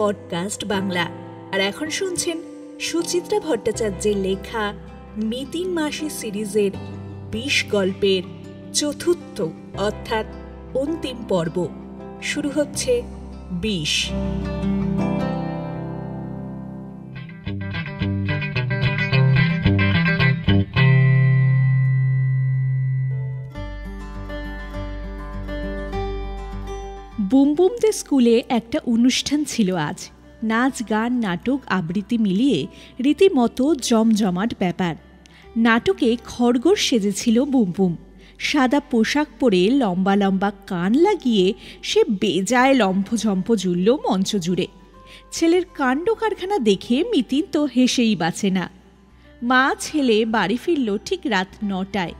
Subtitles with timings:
[0.00, 1.06] Podcast Bangla.
[1.52, 2.38] আর এখন শুনছেন
[2.80, 4.74] সুচিত্রা ভট্টাচার্যের লেখা
[5.16, 6.70] মিতিন মাসি সিরিজের
[7.32, 8.22] বিশ গল্পের
[8.72, 9.40] চতুর্থ,
[9.78, 10.26] অর্থাৎ
[10.74, 11.68] অন্তিম পর্ব।
[12.22, 13.02] শুরু হচ্ছে
[13.50, 14.10] বিশ।
[27.30, 30.10] বুমবুমদের স্কুলে একটা অনুষ্ঠান ছিল আজ।
[30.42, 32.66] নাচ, গান, নাটক আবৃত্তি মিলিয়ে
[33.00, 34.94] রীতিমতো জমজমাট ব্যাপার।
[35.56, 37.96] নাটকে খড়গোর সেজেছিল বুমবুম।
[38.38, 44.66] সাদা পোশাক পরে লম্বা লম্বা কান লাগিয়ে সে বেজায় লম্ফঝম্প জুড়ল মঞ্চ জুড়ে।
[45.32, 48.70] ছেলের কাণ্ড কারখানা দেখে মিতিন তো হেসেই বাঁচে না।
[49.42, 52.12] মা, ছেলে বাড়ি ফিরল ঠিক রাত নটায়।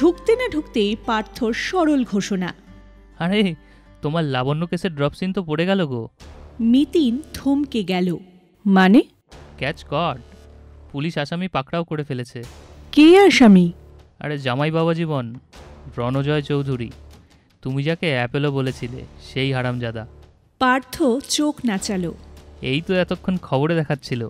[0.00, 2.54] ঢুকতে না ঢুকতেই পার্থর সরল ঘোষণা।
[3.18, 3.54] আরে
[4.02, 6.08] তোমার লাবণ্য কেসের ড্রপ সিন তো পড়ে গেল গো।
[6.60, 8.16] মিতিন থমকে গেল।
[8.66, 9.02] মানে?
[9.58, 10.20] Catch god.
[10.92, 12.42] পুলিশ আসামি পাকড়াও করে ফেলেছে।
[12.92, 13.72] কে আসামি?
[14.18, 15.34] আরে জামাই বাবা জীবন
[15.96, 16.90] রণজয় চৌধুরী।
[17.62, 20.06] তুমি যাকে অ্যাপেলো বলেছিলে সেই হারামজাদা।
[20.58, 22.14] পার্থ চোখ নাচালো।
[22.62, 24.28] এই তো এতক্ষণ খবরে দেখাচ্ছিল।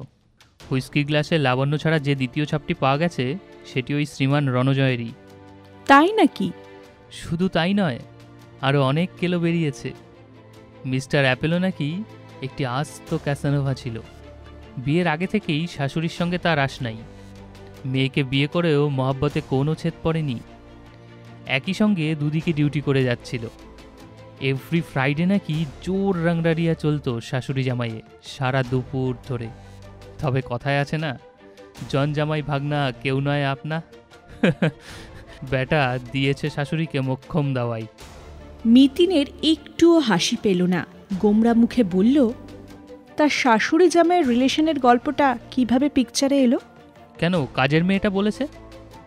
[0.70, 5.10] হুইস্কি গ্লাসে লাবণ্য ছাড়া যে দ্বিতীয় ছাপটি পাওয়া গেছে সেটি ওই শ্রীমান রণজয়েরই।
[5.86, 6.52] তাই নাকি?
[7.12, 7.98] শুধু তাই নয়
[8.60, 9.92] আরও অনেক কেলো বেরিয়েছে।
[10.86, 12.04] মিস্টার অ্যাপেলো নাকি
[12.42, 14.00] একটি আস্ত ক্যাসানোভা ছিল।
[14.78, 16.96] বিয়ের আগে থেকেই শাশুড়ির সঙ্গে তার আশ নাই।
[17.84, 20.40] মেয়েকে বিয়ে করেও মহাব্বতে কোনো ছেদ পড়েনি।
[21.46, 23.48] একই সঙ্গে দুদিকে ডিউটি করে যাচ্ছিল।
[24.40, 29.48] এভরি ফ্রাইডে নাকি জোর রাংরারিয়া চলতো শাশুড়ি জামাইয়ে, সারা দুপুর ধরে।
[30.18, 31.18] তবে কথায় আছে না,
[31.88, 33.82] জন জামাই ভাগনা কেউ নয় আপনা।
[35.50, 37.86] বেটা দিয়েছে শাশুড়িকে মক্ষম দাওয়াই।
[38.66, 40.86] মিতিনের একটুও হাসি পেল না।
[41.20, 42.30] গোমরা মুখে বলল
[43.16, 46.58] তার শাশুড়ি জামাইয়ের রিলেশনের গল্পটা কীভাবে পিকচারে এলো?
[47.18, 48.46] কেন কাজের মেয়েটা বলেছে?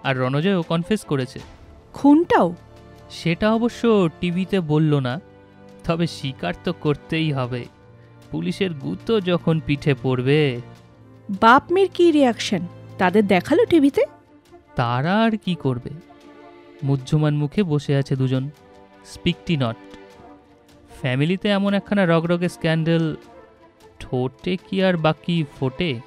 [0.03, 1.39] আর রণজয়ও কনফেস করেছে।
[1.93, 2.55] খুনটাও?
[3.09, 5.21] সেটা অবশ্য টিভিতে বলল না
[5.83, 7.65] তবে স্বীকার তো করতেই হবে।
[8.31, 10.61] পুলিশের গুতো যখন পিঠে পড়বে।
[11.41, 12.59] বাপ মেয়ের কি রিয়াকশন
[12.97, 14.03] তাদের দেখাল টিভিতে?
[14.75, 16.12] তারা আর কি করবে?
[16.83, 18.49] মুহ্যমান মুখে বসে আছে দুজন।
[19.05, 19.75] স্পিকটি নট।
[20.99, 23.15] ফ্যামিলিতে এমন একখানা রগরগে স্ক্যান্ডেল
[23.99, 25.99] ঠোঁটে কি আর বাকি ফোটে?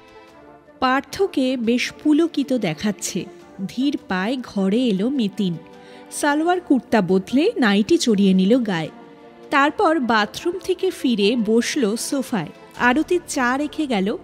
[0.79, 3.25] পার্থকে বেশ পুলকিত দেখাচ্ছে।
[3.67, 5.57] ধীর পায়ে ঘরে এলো মিতিন।
[6.11, 8.89] সালোয়ার কুর্তা বদলে নাইটি চড়িয়ে নিল গায়ে।
[9.49, 14.17] তারপর বাথরুম থেকে ফিরে বসল সোফায়। আরতি চা রেখে গেল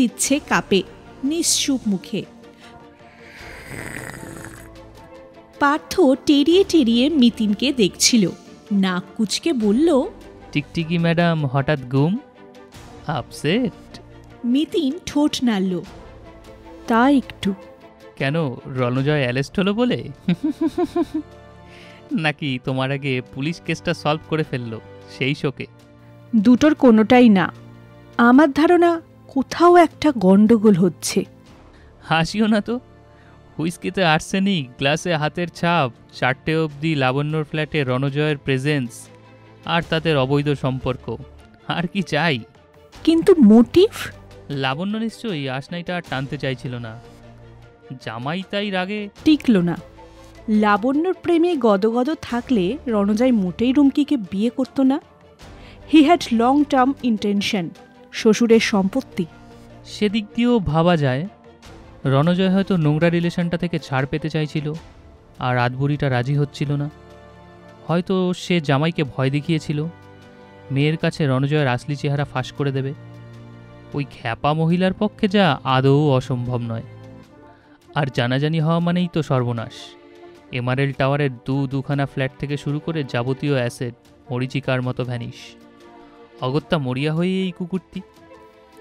[0.00, 0.80] দিচ্ছে কাপে
[1.24, 2.20] নিশ্চুপ মুখে।
[5.58, 5.92] পার্থ
[6.26, 8.24] টেরিয়ে টেরিয়ে মিতিনকে দেখছিল।
[8.72, 9.88] নাক কুচকে বলল
[10.52, 12.12] টিকটিকি ম্যাডাম হঠাৎ গুম
[13.06, 13.98] আপসেট।
[14.44, 15.82] মিতিন ঠোঁট নাড়ল।
[16.86, 17.54] তা একটু।
[18.16, 18.36] কেন
[18.78, 19.98] রণজয় অ্যালেস্ট হলো বলে?
[22.18, 24.72] নাকি তোমার আগে পুলিশ কেসটা সলভ করে ফেলল
[25.18, 25.66] সেই শোকে?
[26.36, 27.46] দুটোর কোনোটাই না।
[28.18, 28.90] আমার ধারণা
[29.30, 31.24] কোথাও একটা গন্ডগোল হচ্ছে।
[32.02, 32.80] হাসিও না তো।
[33.58, 38.90] হুইস্কিতে আর্সেনিক গ্লাসে হাতের ছাপ চারটে অবধি লাবণ্যর ফ্ল্যাটে রণজয়ের প্রেজেন্স
[39.64, 41.16] আর তাদের অবৈধ সম্পর্ক।
[41.68, 42.38] আর কি চাই?
[43.04, 43.90] কিন্তু মোটিভ?
[44.50, 47.00] লাবণ্য নিশ্চয়ই আসনাইটা আর টানতে চাইছিল না।
[48.04, 49.76] জামাই তাই রাগে। টিকল না।
[50.48, 55.00] লাবণ্যর প্রেমে গদগদ থাকলে রণজয় মোটেই রুমকিকে বিয়ে করত না।
[55.92, 57.68] He had long term intention
[58.12, 59.26] শ্বশুরের সম্পত্তি।
[59.86, 61.26] সেদিক দিয়েও ভাবা যায়,
[62.04, 64.74] রণজয় হয়তো নোংরা রিলেশনটা থেকে ছাড় পেতে চাইছিল,
[65.38, 66.90] আর আদবুড়িটা রাজি হচ্ছিল না।
[67.86, 69.86] হয়তো সে জামাইকে ভয় দেখিয়েছিল,
[70.70, 72.94] মেয়ের কাছে রণজয়ের আসলি চেহারা ফাঁস করে দেবে।
[73.94, 76.82] ওই খ্যাপা মহিলার পক্ষে যা আদৌ অসম্ভব নয়।
[77.94, 79.72] আর জানাজানি হওয়া মানেই তো সর্বনাশ।
[80.52, 83.94] এমআরএল টাওয়ারের দু দুখানা ফ্ল্যাট থেকে শুরু করে যাবতীয় অ্যাসেট,
[84.30, 85.34] মরিচিকার মতো ভ্যানিশ।
[86.40, 88.00] অগত্যা মরিয়া হয়ে এই কুকুরটি?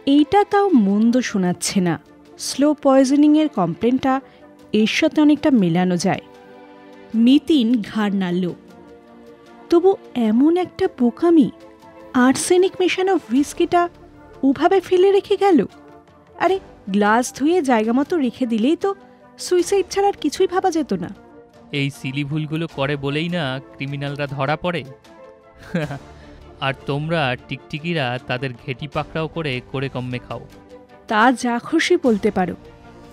[0.05, 1.99] এইটা তাও মন্দ শোনাচ্ছে না।
[2.37, 4.21] স্লো পয়জনিংয়ের কমপ্লেনটা
[4.73, 6.21] এর সাথে অনেকটা মেলানো যায়।
[7.15, 8.53] মিতিন ঘাড় নাড়ল।
[9.69, 11.51] তবু এমন একটা বোকামি
[12.13, 13.89] আর্সেনিক মেশানো হুইস্কিটা
[14.43, 15.65] ওভাবে ফেলে রেখে গেল?
[16.39, 16.59] আরে
[16.89, 18.95] গ্লাস ধুয়ে জায়গা মতো রেখে দিলেই তো
[19.37, 21.09] সুইসাইড ছাড়া আর কিছুই ভাবা যেত না।
[21.71, 24.83] এই সিলি ভুলগুলো করে বলেই না ক্রিমিনালরা ধরা পড়ে?
[26.59, 30.47] আর তোমরা টিকটিকিরা তাদের ঘেটি পাকড়াও করে করে কমে খাও।
[31.07, 32.55] তা যা খুশি বলতে পারো।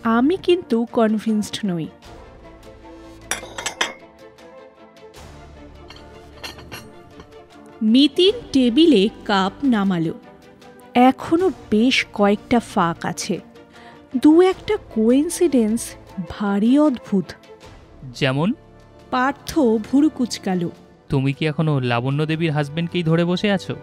[0.02, 1.86] আমি কিন্তু কনভিন্সড নই।
[7.82, 10.14] মিতিন টেবিলে কাপ নামালো।
[10.94, 13.40] এখনও বেশ কয়েকটা ফাঁক আছে।
[14.22, 15.80] দু একটা কোয়েন্সিডেন্স
[16.30, 17.24] ভারী অদ্ভুত।
[18.14, 18.54] যেমন?
[19.10, 20.70] পার্থ ভুরু কুচকালো।
[21.08, 23.74] তুমি কি এখনও লাবণ্য দেবীর হাজবেন্ডকেই ধরে বসে আছো?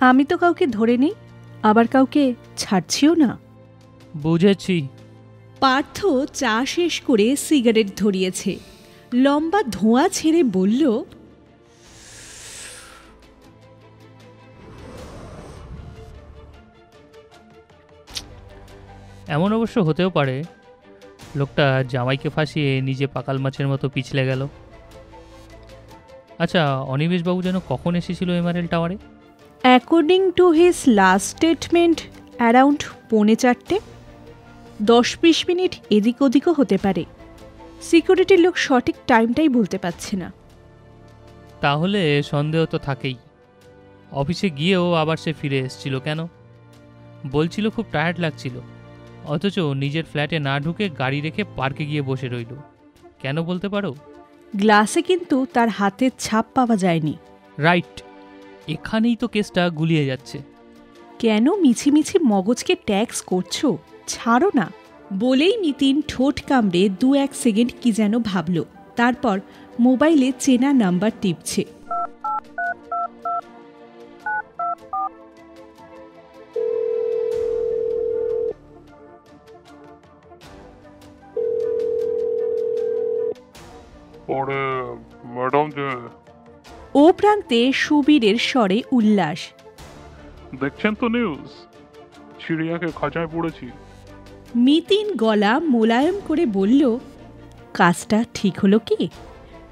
[0.00, 1.14] আমি তো কাউকে ধরে নেই
[1.62, 3.30] আবার কাউকে ছাড়ছিও না।
[4.16, 4.88] বুঝেছি।
[5.60, 8.52] পার্থ চা শেষ করে সিগারেট ধরিয়েছে।
[9.14, 10.82] লম্বা ধোঁয়া ছেড়ে বলল
[19.28, 20.44] এমন অবশ্য হতেও পারে
[21.36, 24.42] লোকটা জামাইকে ফাঁসিয়ে নিজে পাকাল মাছের মতো পিছলে গেল।
[26.42, 26.62] আচ্ছা
[26.92, 28.96] অনিমেষবাবু যেন কখন এসেছিল এমআরএল টাওয়ারে?
[29.62, 31.98] According to his last statement
[32.36, 32.80] around
[33.10, 33.76] পৌনে চারটে।
[34.82, 37.04] দশ বিশ মিনিট এদিক ওদিকও হতে পারে।
[37.82, 40.32] সিকিউরিটির লোক সঠিক টাইমটাই বলতে পারছে না।
[41.60, 43.16] তাহলে সন্দেহ তো থাকেই।
[44.12, 46.26] অফিসে গিয়েও আবার সে ফিরে এসেছিল কেন?
[47.30, 48.56] বলছিল খুব টায়ার্ড লাগছিল।
[49.24, 52.52] অথচ নিজের ফ্ল্যাটে না ঢুকে গাড়ি রেখে পার্কে গিয়ে বসে রইল।
[53.22, 53.94] কেন বলতে পারো?
[54.56, 57.16] গ্লাসে কিন্তু তার হাতের ছাপ পাওয়া যায়নি।
[57.58, 58.02] রাইট।
[58.68, 60.42] এখানেই তো কেসটা গুলিয়ে যাচ্ছে।
[61.18, 63.66] কেন মিছিমিছি মগজকে ট্যাক্স করছ?
[64.06, 64.72] ছাড়ো না।
[65.12, 68.64] বলেই নিতিন ঠোঁট কামড়ে দু এক সেকেন্ড কি যেন ভাবল।
[68.96, 69.40] তারপর
[69.80, 71.64] মোবাইলে চেনা নাম্বার টিপছে।
[84.32, 84.60] পরে
[85.34, 85.88] ম্যাডাম যে
[86.94, 89.40] ও প্রান্তে সুবীরের স্বরে উল্লাস।
[90.60, 91.48] দেখছেন তো নিউজ
[92.40, 93.66] চিড়িয়াকে খাঁচায় পড়েছি।
[94.56, 96.82] মিতিন গলা মোলায়েম করে বলল
[97.74, 99.08] কাজটা ঠিক হলো কি?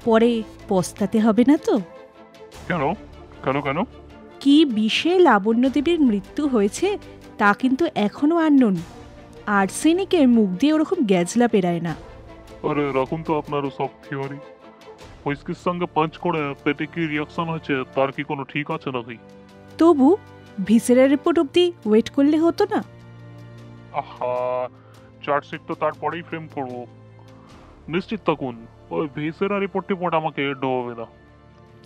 [0.05, 0.31] পরে
[0.69, 1.75] পস্তাতে হবে না তো?
[2.67, 2.83] কেন?
[3.43, 3.77] কেন কেন?
[4.39, 6.87] কি বিষে লাবণ্যদেবীর মৃত্যু হয়েছে
[7.37, 8.75] তা কিন্তু এখনও আননোন
[9.59, 11.95] আর্সেনিকের মুখ দিয়ে ওরকম গ্যাজলা পেরায় না।
[12.69, 14.39] আরে রাখুন তো আপনারও সব থিওরি
[15.23, 19.17] হুইস্কির সঙ্গে পাঞ্চ করে পেটে কি রিয়াকশন হয়েছে তার কি কোনো ঠিক আছে নাকি
[19.79, 20.07] তবু
[20.67, 22.79] ভিসেরা রিপোর্ট অবধি ওয়েট করলে হতো না।
[24.01, 24.33] আহা
[25.25, 26.73] চার্জশিট তো তারপরেই ফ্রেম করব।
[27.93, 28.55] নিশ্চিত থাকুন
[28.95, 31.05] ওই ভিসেরা রিপোর্ট টিপোর্ট আমাকে ডোবাবে না।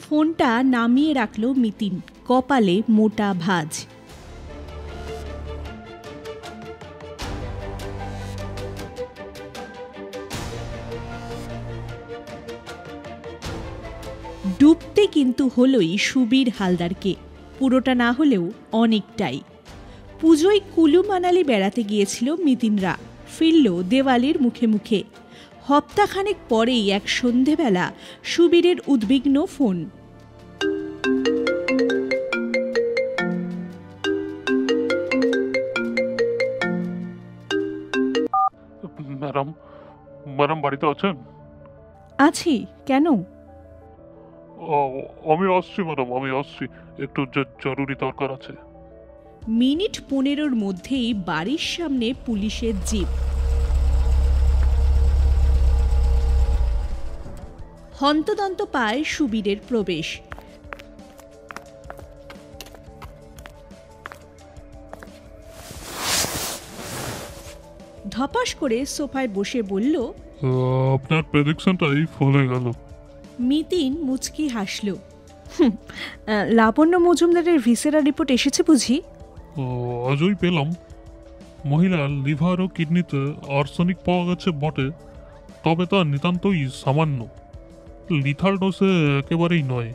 [0.03, 1.93] ফোনটা নামিয়ে রাখল মিতিন
[2.29, 3.71] কপালে মোটা ভাঁজ।
[14.59, 17.15] ডুবতে কিন্তু হলোই সুবীর হালদারকে।
[17.59, 19.41] পুরোটা না হলেও অনেকটাই।
[20.21, 22.97] পুজোয় কুলু মানালি বেড়াতে গিয়েছিল মিতিনরা।
[23.39, 25.03] ফিরল দেওয়ালির মুখে মুখে।
[25.61, 27.91] হপ্তাখানেক পরেই এক সন্ধেবেলা
[28.23, 29.89] সুবীরের উদ্বিগ্ন ফোন।
[38.99, 39.53] ম্যাডাম
[40.27, 41.15] ম্যাডাম বাড়িতে আছেন?
[42.17, 43.34] আছি। কেন?
[45.33, 46.63] আমি আসছি ম্যাডাম আমি আসছি।
[47.05, 47.21] একটু
[47.63, 48.53] জরুরি দরকার আছে।
[49.61, 53.11] মিনিট পনেরোর মধ্যেই বাড়ির সামনে পুলিশের জিপ।
[58.01, 60.07] হন্তদন্ত পায় সুবীরের প্রবেশ।
[68.09, 69.95] ধপাস করে সোফায় বসে বলল
[70.95, 72.65] আপনার প্রেডিকশনটাই ফলে গেল।
[73.39, 74.95] মিতিন মুচকি হাসল।
[75.59, 75.71] "হুম,
[76.49, 79.01] লাবণ্য মজুমদারের ভিসেরা রিপোর্ট এসেছে বুঝি?
[79.57, 80.73] ও, আজই পেলাম।
[81.65, 84.89] মহিলার লিভার ও কিডনিতে আর্সেনিক পাওয়া গেছে বটে
[85.63, 87.27] তবে তা নিতান্তই সামান্য।
[88.11, 89.93] লিথাল ডোসে একেবারেই নয়।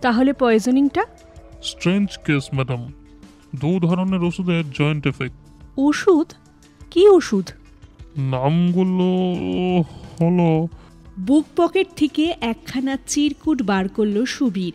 [0.00, 1.04] তাহলে পয়জনিংটা?
[1.62, 2.92] Strange case madam.
[3.56, 5.36] দু ধরনের ওষুধের জয়েন্ট এফেক্ট।
[5.78, 6.32] ওষুধ?
[6.90, 7.50] কি ওষুধ?
[8.18, 9.04] নামগুলো
[10.20, 10.68] হলো
[11.18, 14.72] বুক পকেট থেকে একখানা চিরকুট বার করল সুবীর।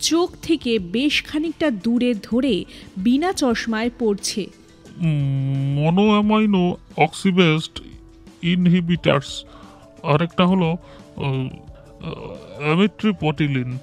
[0.00, 2.64] চোখ থেকে বেশ খানিকটা দূরে ধরে
[2.96, 4.46] বিনা চশমায় পড়ছে।
[5.74, 7.80] মনোঅ্যামাইনো অক্সিবেস্ট
[8.42, 9.44] ইনহিবিটার্স
[10.02, 10.76] আরেকটা হলো
[12.64, 13.78] অ্যামিট্রিপটিলিন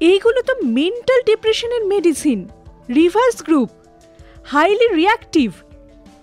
[0.00, 2.48] এইগুলো তো মেন্টাল ডিপ্রেশনের medicine
[2.94, 3.68] reverse group
[4.44, 5.52] highly reactive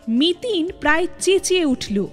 [0.08, 2.08] Mitin প্রায় চেঁচিয়ে উঠল।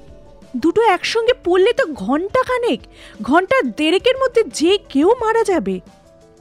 [0.56, 2.80] দুটো একসঙ্গে পড়লে তো ঘণ্টা খানেক
[3.22, 5.80] ঘণ্টা দেড়েকের মধ্যে যে কেউ মারা যাবে।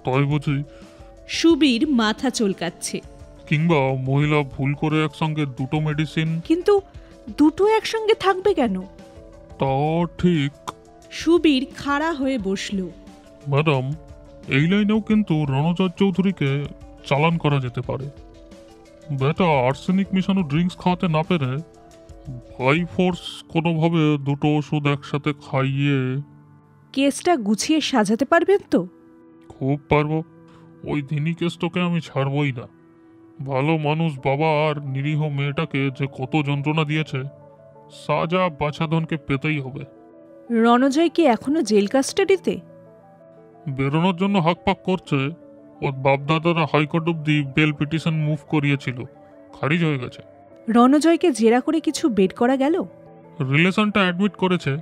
[0.03, 0.63] তাই বুঝি?
[1.27, 3.01] সুবীর মাথা চলকাচ্ছে।
[3.49, 6.81] কিংবা মহিলা ভুল করে একসঙ্গে দুটো মেডিসিন কিন্তু
[7.37, 8.81] দুটো একসঙ্গে থাকবে কেন?
[9.59, 10.71] তা ঠিক।
[11.11, 12.89] সুবীর খাড়া হয়ে বসল।
[13.49, 13.91] ম্যাডাম
[14.47, 16.65] এই লাইনেও কিন্তু রণজয় চৌধুরীকে
[17.07, 18.05] চালান করা যেতে পারে।
[19.11, 21.57] বেটা আর্সেনিক মিশানো ড্রিঙ্কস খাওয়াতে না পেরে
[22.31, 26.21] ভাই ফোর্স কোনোভাবে দুটো ওষুধ একসাথে খাইয়ে
[26.93, 28.87] কেসটা গুছিয়ে সাজাতে পারবেন তো?
[29.49, 30.23] খুব পারব।
[30.83, 32.67] ওই দিনই কেসটাকে আমি ছাড়বই না।
[33.45, 37.23] ভালো মানুষ বাবা আর নিরীহ মেয়েটাকে যে কত যন্ত্রণা দিয়েছে
[37.91, 39.85] সাজা বাছাধনকে পেতেই হবে।
[40.51, 42.59] রণজয় কি এখনও জেল কাস্টাডিতে?
[43.69, 45.15] বেরোনোর জন্য হাকপাক করছে।
[45.81, 49.03] ওর বাপদাদারা হাইকোর্ট অব্দি বেল পিটিশন মুভ করিয়েছিল।
[49.53, 50.30] খারিজ হয়ে গেছে।
[50.69, 52.83] রণজয়কে জেরা করে কিছু বের করা গেল?
[53.51, 54.77] রিলেশনটা অ্যাডমিট করেছে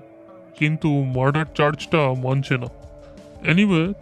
[0.55, 2.65] কিন্তু মার্ডার চার্জটা মানছে না।
[3.43, 3.93] এনিওয়ে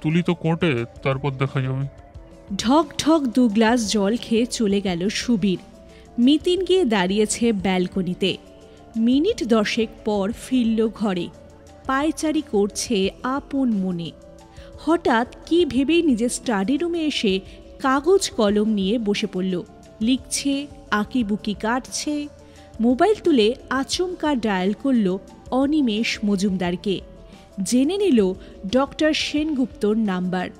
[0.00, 1.86] তুলি তো কোর্টে তারপর দেখা যাবে
[2.56, 5.58] ঢক ঢক দু গ্লাস জল খেয়ে চলে গেল সুবীর।
[6.18, 8.36] মিতিন গিয়ে দাঁড়িয়েছে ব্যালকনিতে।
[8.96, 11.28] মিনিট দশেক পর ফিরল ঘরে।
[11.86, 14.10] পায়চারি করছে আপন মনে।
[14.80, 17.40] হঠাৎ কি ভেবেই নিজের স্টাডি রুমে এসে
[17.78, 19.62] কাগজ কলম নিয়ে বসে পড়ল।
[20.00, 22.28] লিখছে আঁকিবুকি কাটছে।
[22.80, 25.18] মোবাইল তুলে আচমকা ডায়াল করল
[25.50, 27.00] অনিমেষ মজুমদারকে।
[27.62, 28.32] জেনে নিল
[28.72, 30.50] ডক্টর সেনগুপ্তর নাম্বার।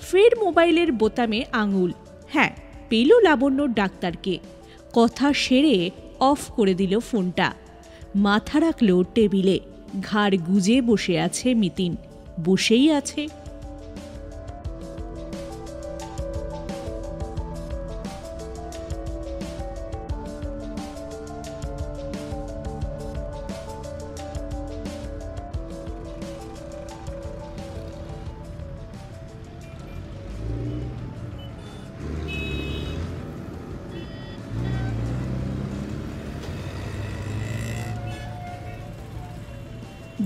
[0.00, 1.92] ফের মোবাইলের বোতামে আঙুল।
[2.28, 2.50] হ্যাঁ
[2.88, 4.38] পেল লাবণ্য ডাক্তারকে।
[4.92, 7.52] কথা সেরে অফ করে দিল ফোনটা।
[8.14, 9.60] মাথা রাখল টেবিলে।
[10.02, 11.96] ঘাড় গুজে বসে আছে মিতিন।
[12.44, 13.28] বসেই আছে।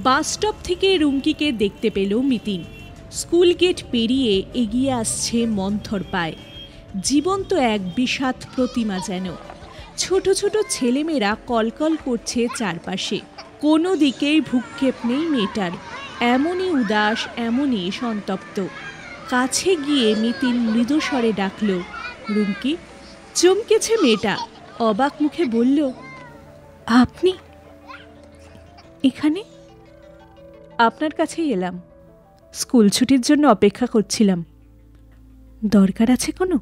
[0.06, 2.64] বাস স্টপ থেকে রুমকিকে দেখতে পেল মিতিন।
[3.12, 6.34] স্কুল গেট পেরিয়ে এগিয়ে আসছে মন্থর পায়।
[7.02, 9.26] জীবন্ত এক বিষাদ প্রতিমা যেন।
[9.96, 13.18] ছোট ছোট ছেলেমেয়েরা কলকল করছে চারপাশে।
[13.60, 15.72] কোনো দিকেই ভূক্ষেপ নেই মেয়েটার।
[16.20, 18.56] এমনই উদাস, এমনই সন্তপ্ত।
[19.30, 21.68] কাছে গিয়ে মিতিন মৃদুস্বরে ডাকল,
[22.30, 22.76] রুমকি?
[23.34, 24.34] চমকেছে মেয়েটা।
[24.78, 25.78] অবাক মুখে বলল,
[26.86, 27.32] আপনি
[29.02, 29.40] এখানে?
[30.78, 31.80] আপনার কাছেই এলাম।
[32.52, 34.44] স্কুল ছুটির জন্য অপেক্ষা করছিলাম।
[35.64, 36.56] দরকার আছে কোনো?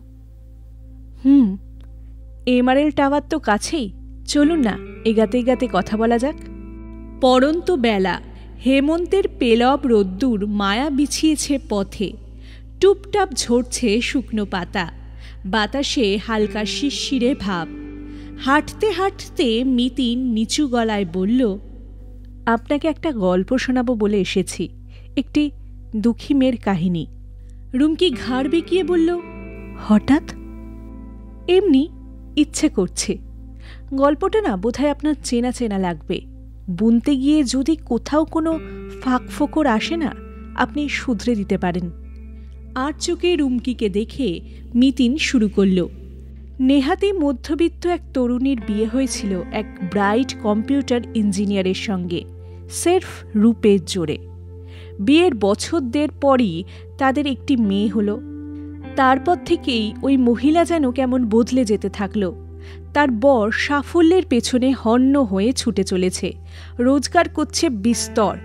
[1.25, 1.59] হুম,
[2.47, 3.93] এমআরএল টাওয়ার তো কাছেই।
[4.27, 6.35] চলুন না, এগাতে এগাতে কথা বলা যাক।
[7.21, 8.21] পরন্ত বেলা,
[8.67, 12.13] হেমন্তের পেলব রোদ্দুর মায়া বিছিয়েছে পথে।
[12.81, 14.93] টুপটাপ ঝরছে শুকনো পাতা,
[15.47, 17.69] বাতাসে হালকা শিরশিরে ভাব।
[18.39, 21.59] হাঁটতে হাঁটতে মিতিন নিচু গলায় বলল
[22.47, 24.69] আপনাকে একটা গল্প শোনাবো বলে এসেছি।
[25.17, 25.51] একটি
[25.97, 27.07] দুঃখী মেয়ের কাহিনী।
[27.75, 29.21] রুমকি ঘাড় বেঁকিয়ে বলল,
[29.89, 30.23] হঠাৎ?
[31.49, 31.89] এমনি,
[32.37, 33.19] ইচ্ছে করছে।
[33.95, 36.21] গল্পটা না বোধহয় আপনার চেনা চেনা লাগবে।
[36.71, 38.61] বুনতে গিয়ে যদি কোথাও কোনো
[39.03, 40.15] ফাঁক ফোকর আসে না,
[40.55, 41.91] আপনি শুধরে দিতে পারেন।
[42.75, 44.41] আর চোখে রুমকিকে দেখে
[44.75, 45.89] মিতিন শুরু করল।
[46.61, 52.25] নেহাতি মধ্যবিত্ত এক তরুণীর বিয়ে হয়েছিল এক ব্রাইট কম্পিউটার ইঞ্জিনিয়ারের সঙ্গে,
[52.71, 54.19] সেরফ রূপের জোরে।
[55.01, 56.65] বিয়ের বছর দেড় পরই
[56.99, 58.21] তাদের একটি মেয়ে হলো।
[58.97, 62.33] তারপর থেকেই ওই মহিলা যেন কেমন বদলে যেতে থাকল।
[62.95, 66.33] তার বর সাফল্যের পেছনে হন্য হয়ে ছুটে চলেছে।
[66.79, 68.37] রোজগার করছে বিস্তর।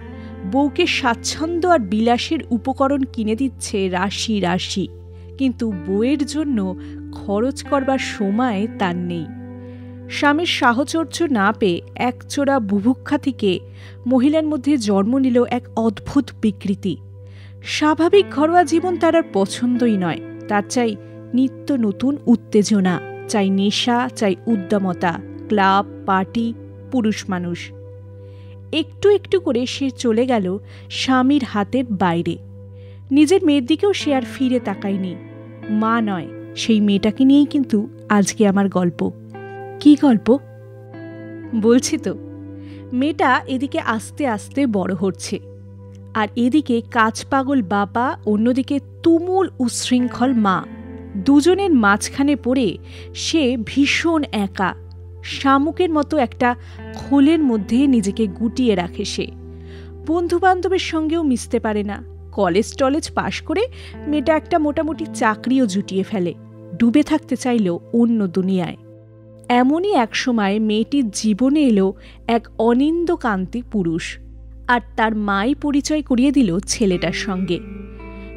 [0.52, 4.88] বউকে স্বাচ্ছন্দ্য আর বিলাসের উপকরণ কিনে দিচ্ছে রাশি রাশি।
[5.38, 6.76] কিন্তু বইয়ের জন্য
[7.12, 9.26] খরচ করবার সময় তার নেই।
[10.10, 13.60] স্বামীর সাহচর্য না পেয়ে একচোড়া বুভুক্ষা থেকে
[14.08, 16.98] মহিলার মধ্যে জন্ম নিল এক অদ্ভুত বিকৃতি।
[17.64, 20.96] স্বাভাবিক ঘরোয়া জীবন তার আর পছন্দই নয়। তার চাই
[21.34, 26.54] নিত্য নতুন উত্তেজনা, চাই নেশা, চাই উদ্যমতা, ক্লাব, পার্টি,
[26.92, 27.72] পুরুষ মানুষ।
[28.72, 30.58] একটু একটু করে সে চলে গেল
[30.90, 32.38] স্বামীর হাতের বাইরে।
[33.12, 35.16] নিজের মেয়ের দিকেও সে আর ফিরে তাকায়নি।
[35.70, 39.12] মা নয়, সেই মেয়েটাকে নিয়েই কিন্তু আজকে আমার গল্প।
[39.80, 40.38] কি গল্প?
[41.62, 42.18] বলছি তো,
[42.94, 45.40] মেয়েটা এদিকে আস্তে আস্তে বড় হচ্ছে।
[46.14, 50.64] আর এদিকে কাজ পাগল বাবা, অন্যদিকে তুমুল উচ্ছৃঙ্খল মা।
[51.16, 52.78] দুজনের মাঝখানে পড়ে
[53.16, 54.76] সে ভীষণ একা।
[55.24, 56.56] শামুকের মতো একটা
[56.94, 59.28] খোলের মধ্যে নিজেকে গুটিয়ে রাখে সে।
[60.08, 63.64] বন্ধু বান্ধবের সঙ্গেও মিশতে পারে না। কলেজ টলেজ পাশ করে
[64.08, 66.34] মেয়েটা একটা মোটামুটি চাকরিও জুটিয়ে ফেলে,
[66.80, 68.78] ডুবে থাকতে চাইল অন্য দুনিয়ায়।
[69.60, 71.88] এমনই এক সময় মেয়েটির জীবনে এলো
[72.28, 74.06] এক অনিন্দকান্তি পুরুষ
[74.68, 77.60] আর তার মাই পরিচয় করিয়ে দিল ছেলেটার সঙ্গে।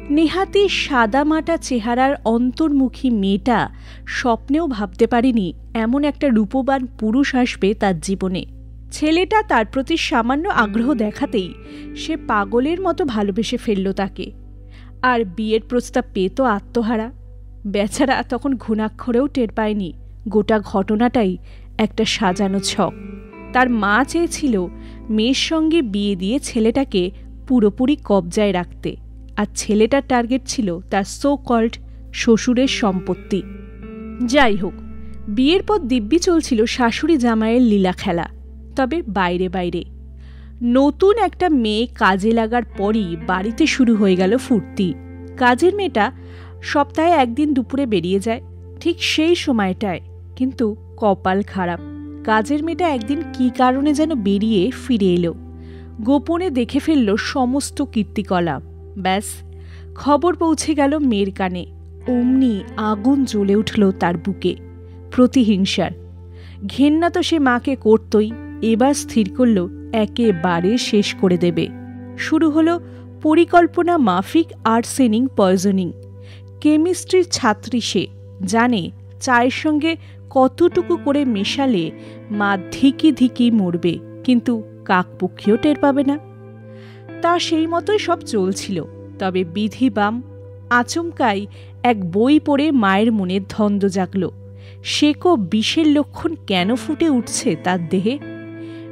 [0.09, 3.59] নেহাতি সাদামাটা চেহারার অন্তর্মুখী মেয়েটা
[4.07, 8.43] স্বপ্নেও ভাবতে পারেনি এমন একটা রূপবান পুরুষ আসবে তার জীবনে।
[8.91, 11.53] ছেলেটা তার প্রতি সামান্য আগ্রহ দেখাতেই
[11.95, 14.31] সে পাগলের মতো ভালোবেসে ফেলল তাকে।
[15.01, 17.11] আর বিয়ের প্রস্তাব পেয়ে তো আত্মহারা।
[17.67, 19.93] বেচারা তখন ঘুণাক্ষরেও টের পায়নি
[20.29, 21.37] গোটা ঘটনাটাই
[21.77, 22.93] একটা সাজানো ছক।
[23.53, 24.67] তার মা চেয়েছিল
[25.09, 27.11] মেয়ের সঙ্গে বিয়ে দিয়ে ছেলেটাকে
[27.47, 28.95] পুরোপুরি কবজায় রাখতে।
[29.37, 31.77] আর ছেলেটার টার্গেট ছিল তার সো কল্ড
[32.13, 33.41] শ্বশুরের সম্পত্তি।
[34.25, 34.73] যাই হোক,
[35.27, 38.40] বিয়ের পর দিব্যি চলছিল শাশুড়ি জামাইয়ের লীলা খেলা।
[38.81, 39.83] তবে বাইরে বাইরে।
[40.63, 44.93] নতুন একটা মেয়ে কাজে লাগার পরই বাড়িতে শুরু হয়ে গেল ফুর্তি।
[45.37, 46.11] কাজের মেয়েটা
[46.61, 48.41] সপ্তাহে একদিন দুপুরে বেরিয়ে যায়,
[48.79, 49.99] ঠিক সেই সময়টায়।
[50.35, 51.79] কিন্তু কপাল খারাপ।
[52.23, 55.33] কাজের মেয়েটা একদিন কি কারণে যেন বেরিয়ে ফিরে এলো।
[56.01, 58.61] গোপনে দেখে ফেলল সমস্ত কীর্তিকলাপ।
[58.97, 59.23] ব্যাস,
[59.95, 61.65] খবর পৌঁছে গেল মেয়ের কানে।
[62.07, 64.55] অমনি আগুন জ্বলে উঠল তার বুকে।
[65.11, 65.91] প্রতিহিংসার।
[66.67, 68.31] ঘেন্না তো সে মাকে করতই।
[68.61, 71.67] এবার স্থির করল, একেবারে শেষ করে দেবে।
[72.17, 72.79] শুরু হলো
[73.21, 75.91] পরিকল্পনা মাফিক আর্সেনিং পয়জনিং।
[76.61, 78.07] কেমিস্ট্রির ছাত্রী সে,
[78.43, 78.91] জানে
[79.21, 79.95] চায়ের সঙ্গে
[80.29, 81.91] কতটুকু করে মেশালে
[82.31, 86.19] মা ধিকি ধিকি মরবে, কিন্তু কাকপক্ষীও টের পাবে না।
[87.21, 88.83] তা সেই মতোই সব চলছিল,
[89.19, 90.21] তবে বিধি বাম
[90.69, 91.47] আচমকাই
[91.83, 94.29] এক বই পড়ে মায়ের মনে ধন্দ জাগল।
[94.83, 98.30] সে কো বিষের লক্ষণ কেন ফুটে উঠছে তার দেহে?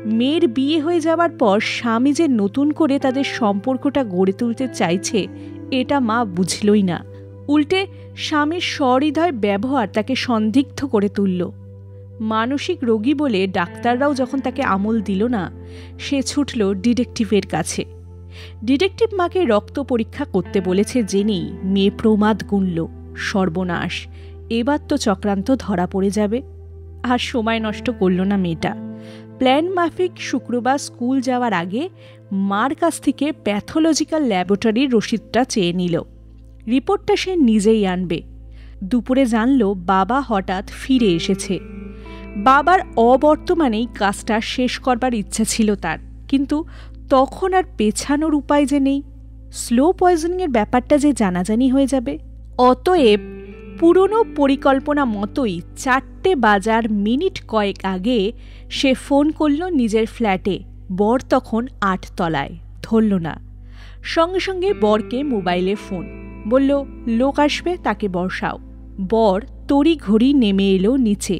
[0.05, 5.27] মেয়ের বিয়ে হয়ে যাওয়ার পর স্বামী যে নতুন করে তাদের সম্পর্কটা গড়ে তুলতে চাইছে,
[5.71, 7.03] এটা মা বুঝলই না।
[7.47, 11.51] উল্টে স্বামীর সহৃদয় ব্যবহার তাকে সন্দিগ্ধ করে তুলল।
[12.19, 15.51] মানসিক রোগী বলে ডাক্তাররাও যখন তাকে আমল দিল না,
[15.99, 17.85] সে ছুটল ডিটেকটিভের কাছে।
[18.63, 24.07] ডিটেকটিভ মাকে রক্ত পরীক্ষা করতে বলেছে জেনেই মেয়ে প্রমাদ গুনল, সর্বনাশ,
[24.49, 26.41] এবার তো চক্রান্ত ধরা পড়ে যাবে।
[27.03, 28.75] আর সময় নষ্ট করল না মেয়েটা।
[29.39, 31.89] প্ল্যান মাফিক শুক্রবার স্কুল যাওয়ার আগে
[32.31, 36.01] মার কাছ থেকে প্যাথোলজিক্যাল ল্যাবরেটরির রসিদটা চেয়ে নিল।
[36.67, 38.21] রিপোর্টটা সে নিজেই আনবে।
[38.83, 41.59] দুপুরে জানল বাবা হঠাৎ ফিরে এসেছে।
[42.37, 45.97] বাবার অবর্তমানেই কাজটা শেষ করবার ইচ্ছা ছিল তার,
[46.27, 46.57] কিন্তু
[47.09, 49.01] তখন আর পেছানোর উপায় যে নেই।
[49.53, 52.13] স্লো পয়জনিংয়ের ব্যাপারটা যে জানাজানি হয়ে যাবে,
[52.57, 53.19] অতএব
[53.79, 58.31] পুরনো পরিকল্পনা মতোই চারটে বাজার মিনিট কয়েক আগে
[58.69, 63.39] সে ফোন করল নিজের ফ্ল্যাটে। বর তখন আটতলায়। ধরল না।
[64.03, 66.05] সঙ্গে সঙ্গে বরকে মোবাইলে ফোন।
[66.47, 68.59] বলল, লোক আসবে, তাকে বসাও।
[69.09, 71.39] বর তড়ি ঘড়ি নেমে এলো নিচে।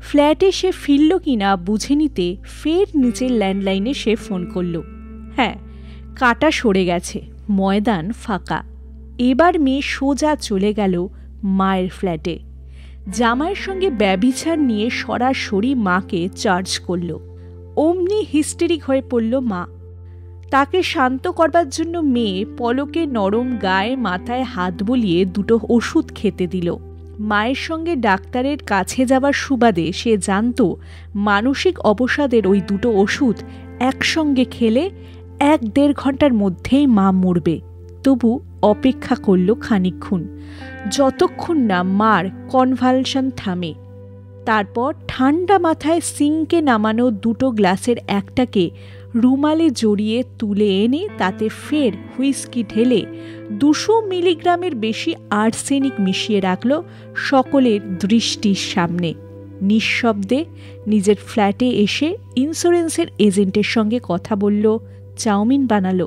[0.00, 4.82] ফ্ল্যাটে সে ফিরল কিনা বুঝে নিতে ফের নিচের ল্যান্ডলাইনে সে ফোন করল।
[5.36, 5.54] হ্যাঁ
[6.16, 8.62] কাটা সরে গেছে, ময়দান ফাঁকা।
[9.18, 11.08] এবার মেয়ে সোজা চলে গেল
[11.44, 12.38] মায়ের ফ্ল্যাটে।
[13.12, 17.18] জামাইয়ের সঙ্গে ব্যবিচার নিয়ে সরাসরি মাকে চার্জ করল।
[17.76, 19.66] অমনি হিস্টেরিক হয়ে পড়ল মা।
[20.50, 26.76] তাকে শান্ত করবার জন্য মেয়ে পলকে নরম গায়ে মাথায় হাত বলিয়ে দুটো ওষুধ খেতে দিল।
[27.18, 30.62] মায়ের সঙ্গে ডাক্তারের কাছে যাবার সুবাদে সে জানত,
[31.14, 33.36] মানসিক অবসাদের ওই দুটো ওষুধ
[33.80, 34.90] একসঙ্গে খেলে
[35.40, 37.60] এক দেড় ঘণ্টার মধ্যেই মা মরবে।
[38.04, 38.40] তবু
[38.72, 40.22] অপেক্ষা করল খানিক্ষণ
[40.92, 43.72] যতক্ষণ না মার কনভালশন থামে,
[44.44, 48.64] তারপর ঠান্ডা মাথায় সিঙ্কে নামানো দুটো গ্লাসের একটাকে
[49.14, 53.00] রুমালে জড়িয়ে তুলে এনে তাতে ফের হুইস্কি ঢেলে
[53.52, 56.70] দুশো মিলিগ্রামের বেশি আর্সেনিক মিশিয়ে রাখল
[57.30, 59.10] সকলের দৃষ্টির সামনে।
[59.62, 60.40] নিঃশব্দে
[60.86, 64.64] নিজের ফ্ল্যাটে এসে ইন্স্যুরেন্সের এজেন্টের সঙ্গে কথা বলল,
[65.16, 66.06] চাউমিন বানালো।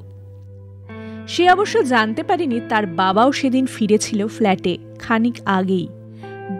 [1.28, 5.88] সে অবশ্য জানতে পারেনি তার বাবাও সেদিন ফিরেছিল ফ্ল্যাটে খানিক আগেই।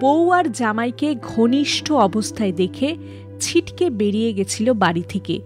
[0.02, 2.96] বউ আর জামাইকে ঘনিষ্ঠ অবস্থায় দেখে
[3.40, 5.42] ছিটকে বেরিয়ে গেছিল বাড়ি থেকে।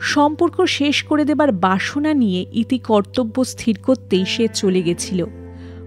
[0.00, 5.26] সম্পর্ক শেষ করে দেবার বাসনা নিয়ে ইতি কর্তব্য স্থির করতেই সে চলে গেছিল।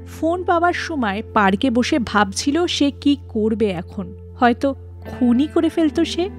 [0.07, 6.29] ফোন পাওয়ার সময় পার্কে বসে ভাবছিল সে কি করবে এখন। হয়তো খুনই করে ফেলত সে।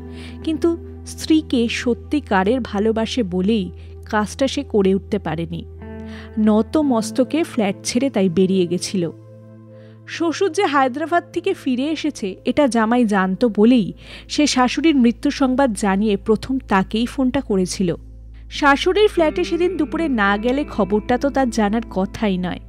[0.45, 3.71] কিন্তু স্ত্রীকে সত্যিকারের ভালোবাসে বলেই
[4.11, 5.65] কাজটা সে করে উঠতে পারেনি।
[6.39, 9.05] নত মস্তকে ফ্ল্যাট ছেড়ে তাই বেরিয়ে গেছিল।
[10.07, 13.87] শ্বশুর যে হায়দ্রাবাদ থেকে ফিরে এসেছে, এটা জামাই জানতো বলেই
[14.29, 17.89] সে শাশুড়ির মৃত্যু সংবাদ জানিয়ে প্রথম তাকেই ফোনটা করেছিল।
[18.51, 22.63] শাশুড়ির ফ্ল্যাটে সেদিন দুপুরে না গেলে খবরটা তো তার জানার কথাই নয়।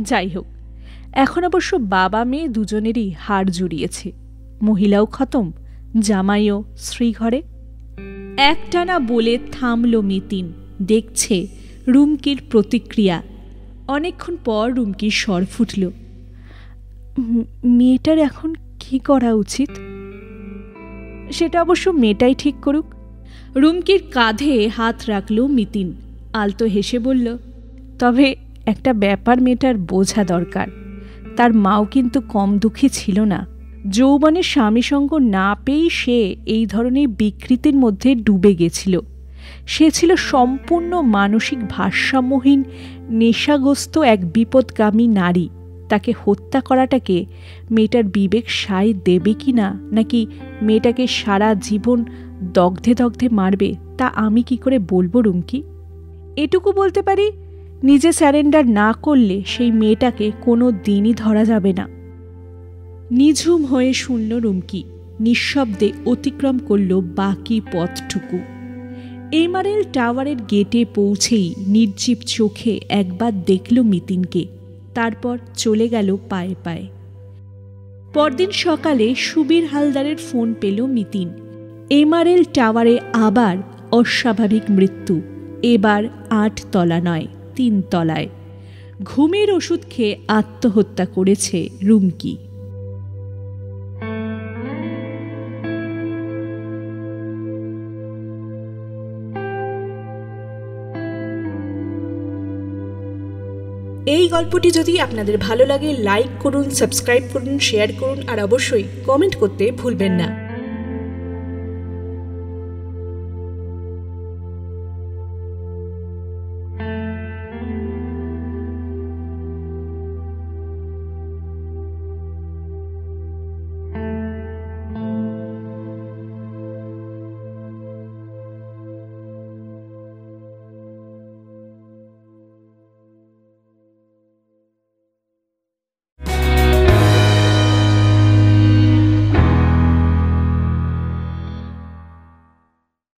[0.00, 0.46] যাই হোক,
[1.24, 4.08] এখন অবশ্য বাবা মেয়ে দুজনেরই হাড় জুড়িয়েছে।
[4.62, 5.46] মহিলাও খতম,
[5.98, 6.56] জামাইও
[6.86, 7.40] শ্রীঘরে
[8.52, 10.46] একটানা বলে থামল মিতিন,
[10.82, 11.36] দেখছে
[11.88, 13.22] রুমকির প্রতিক্রিয়া।
[13.88, 15.90] অনেকক্ষণ পর রুমকির স্বর ফুটল।
[17.64, 19.70] মেয়েটার এখন কি করা উচিত?
[21.32, 22.84] সেটা অবশ্য মেয়েটাই ঠিক করুক।
[23.56, 25.94] রুমকির কাঁধে হাত রাখল মিতিন।
[26.32, 27.38] আলতো হেসে বলল,
[27.98, 30.68] তবে একটা ব্যাপার মেয়েটার বোঝা দরকার।
[31.36, 33.46] তার মাও কিন্তু কম দুঃখী ছিল না।
[33.90, 39.00] যৌবনের স্বামীসঙ্গ না পেয়েই সে এই ধরনের বিকৃতির মধ্যে ডুবে গেছিল।
[39.68, 42.64] সে ছিল সম্পূর্ণ মানসিক ভারসাম্যহীন,
[43.10, 45.48] নেশাগ্রস্ত এক বিপদগামী নারী।
[45.88, 47.24] তাকে হত্যা করাটাকে
[47.70, 50.26] মেয়েটার বিবেক সায় দেবে কি না নাকি
[50.62, 52.04] মেয়েটাকে সারা জীবন
[52.54, 55.62] দগ্ধে দগ্ধে মারবে, তা আমি কি করে বলব, রুমকি?
[56.36, 57.32] এটুকু বলতে পারি,
[57.82, 61.88] নিজে স্যারেন্ডার না করলে সেই মেয়েটাকে কোনো দিনই ধরা যাবে না।
[63.10, 64.84] নিঝুম হয়ে শুনল রুমকি,
[65.20, 68.38] নিঃশব্দে অতিক্রম করল বাকি পথটুকু।
[69.32, 74.46] এমআরএল টাওয়ারের গেটে পৌঁছেই নির্জীব চোখে একবার দেখল মিতিনকে।
[74.94, 76.86] তারপর চলে গেল পায়ে পায়ে।
[78.14, 81.28] পরদিন সকালে সুবীর হালদারের ফোন পেল মিতিন।
[81.90, 83.56] এমআরএল টাওয়ারে আবার
[83.92, 85.20] অস্বাভাবিক মৃত্যু।
[85.62, 88.28] এবার আট তলা নয়, তিন তলায়।
[89.02, 92.36] ঘুমের ওষুধ খেয়ে আত্মহত্যা করেছে রুমকি।
[104.06, 109.36] এই গল্পটি যদি আপনাদের ভালো লাগে লাইক করুন সাবস্ক্রাইব করুন শেয়ার করুন, আর অবশ্যই কমেন্ট
[109.36, 110.47] করতে ভুলবেন না।